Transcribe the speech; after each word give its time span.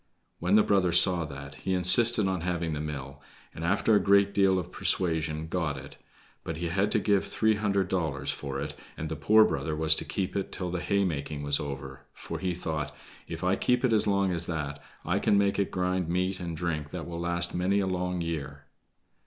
When 0.39 0.55
the 0.55 0.63
brother 0.63 0.91
saw 0.91 1.25
that, 1.25 1.53
he 1.61 1.75
insisted 1.75 2.27
on 2.27 2.41
having 2.41 2.73
the 2.73 2.81
mill, 2.81 3.21
and 3.53 3.63
after 3.63 3.93
a 3.93 3.99
great 3.99 4.33
deal 4.33 4.57
of 4.57 4.71
persuasion 4.71 5.47
got 5.47 5.77
it; 5.77 5.97
but 6.43 6.57
he 6.57 6.69
had 6.69 6.91
to 6.93 6.97
give 6.99 7.23
three 7.23 7.53
hundred 7.53 7.87
dollars 7.87 8.31
for 8.31 8.59
it, 8.59 8.73
and 8.97 9.09
the 9.09 9.15
poor 9.15 9.45
brother 9.45 9.75
was 9.75 9.93
to 9.97 10.03
keep 10.03 10.35
it 10.35 10.51
till 10.51 10.71
the 10.71 10.81
haymaking 10.81 11.43
was 11.43 11.59
over, 11.59 12.07
for 12.13 12.39
he 12.39 12.55
thought: 12.55 12.91
"If 13.27 13.43
I 13.43 13.55
keep 13.55 13.85
it 13.85 13.93
as 13.93 14.07
long 14.07 14.31
as 14.31 14.47
that, 14.47 14.81
I 15.05 15.19
can 15.19 15.37
make 15.37 15.59
it 15.59 15.69
grind 15.69 16.09
meat 16.09 16.39
and 16.39 16.57
drink 16.57 16.89
that 16.89 17.05
will 17.05 17.19
last 17.19 17.53
many 17.53 17.79
a 17.79 17.85
long 17.85 18.21
year." 18.21 18.65